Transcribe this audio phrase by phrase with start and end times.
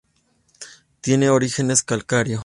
[0.99, 2.39] Tienen origen calcáreo.